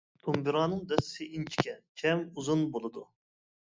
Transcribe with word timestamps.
دومبىرانىڭ 0.27 0.81
دەستىسى 0.93 1.29
ئىنچىكە 1.29 1.79
چەم 2.03 2.27
ئۇزۇن 2.33 2.69
بولىدۇ. 2.77 3.11